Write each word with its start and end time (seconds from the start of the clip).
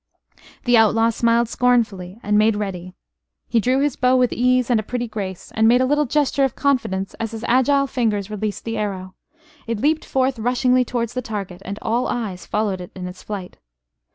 The 0.65 0.75
outlaw 0.77 1.11
smiled 1.11 1.47
scornfully 1.47 2.19
and 2.23 2.35
made 2.35 2.55
ready. 2.55 2.95
He 3.47 3.59
drew 3.59 3.81
his 3.81 3.95
bow 3.95 4.15
with 4.17 4.33
ease 4.33 4.71
and 4.71 4.79
a 4.79 4.81
pretty 4.81 5.07
grace, 5.07 5.51
and 5.53 5.67
made 5.67 5.79
a 5.79 5.85
little 5.85 6.07
gesture 6.07 6.43
of 6.43 6.55
confidence 6.55 7.13
as 7.19 7.33
his 7.33 7.45
agile 7.47 7.85
fingers 7.85 8.31
released 8.31 8.65
the 8.65 8.77
arrow. 8.79 9.13
It 9.67 9.79
leaped 9.79 10.03
forth 10.05 10.39
rushingly 10.39 10.83
towards 10.83 11.13
the 11.13 11.21
target, 11.21 11.61
and 11.65 11.77
all 11.83 12.07
eyes 12.07 12.47
followed 12.47 12.81
it 12.81 12.89
in 12.95 13.07
its 13.07 13.21
flight. 13.21 13.57